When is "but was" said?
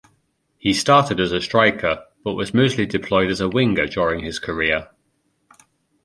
2.23-2.55